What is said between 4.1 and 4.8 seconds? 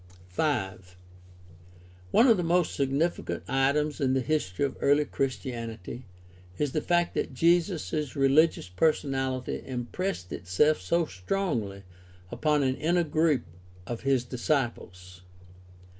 the history of